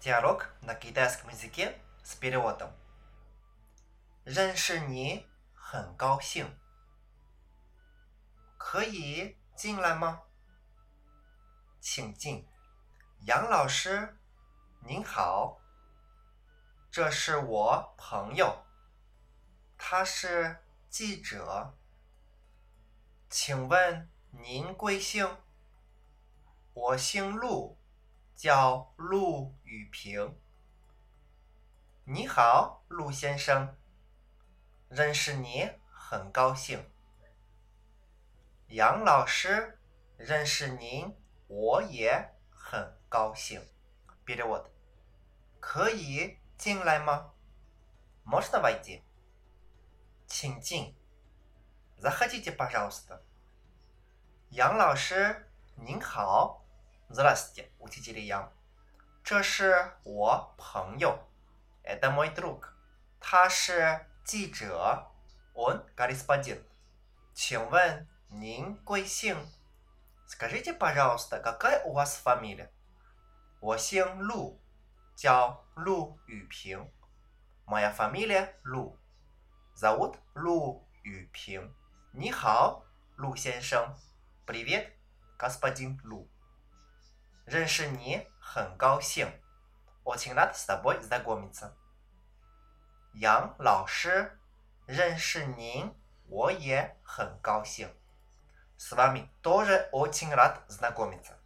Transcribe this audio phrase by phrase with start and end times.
[0.00, 2.70] Диалог на китайском языке с переводом.
[4.24, 6.56] 认识你很高兴，
[8.56, 10.22] 可以进来吗？
[11.80, 12.46] 请进。
[13.26, 14.16] 杨老师，
[14.86, 15.60] 您好，
[16.90, 18.64] 这是我朋友，
[19.76, 21.74] 他是记者。
[23.28, 25.38] 请问您贵姓？
[26.72, 27.76] 我姓陆。
[28.38, 30.37] 叫陆 雨平。
[32.05, 33.75] 你好，陆先生，
[34.89, 36.89] 认识你很高兴。
[38.67, 39.79] 杨老师，
[40.17, 41.15] 认识您
[41.47, 43.61] 我也很高兴。
[44.25, 44.69] 别的我的，
[45.59, 47.31] 可以进来吗？
[48.25, 49.01] Можно войти？
[50.27, 50.95] 请进。
[52.01, 53.21] Заходите, пожалуйста。
[54.49, 56.65] 杨老师，您好。
[57.09, 58.49] Здравствуйте, учитель Ян。
[59.27, 61.17] 这是我朋友，
[61.83, 62.73] это мой друг。
[63.19, 65.07] 他是记者，
[65.53, 66.61] он корреспондент。
[67.33, 69.37] 请问您贵姓？
[70.27, 72.69] Скажите, пожалуйста, какая у вас фамилия？
[73.59, 74.59] 我姓陆，
[75.15, 76.91] 叫陆雨平。
[77.65, 81.73] Моя фамилия Лу。Зовут Лу 雨平。
[82.11, 82.83] 你好，
[83.15, 83.95] 陆先生。
[84.45, 84.91] Привет,
[85.37, 86.27] господин Лу。
[87.45, 89.31] 认识你 很高兴。
[90.03, 91.71] Очень рад с тобой знакомиться。
[93.13, 94.37] 杨老师，
[94.85, 95.93] 认识您
[96.27, 97.89] 我也很高兴。
[98.77, 101.36] С вами тоже очень рад знакомиться。